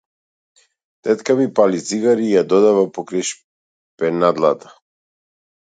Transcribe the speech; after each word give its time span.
Тетка 1.03 1.35
ми 1.41 1.45
пали 1.59 1.83
цигара 1.89 2.25
и 2.29 2.31
ја 2.33 2.43
додава 2.55 2.87
покрај 2.97 3.29
шпенадлата. 3.33 4.75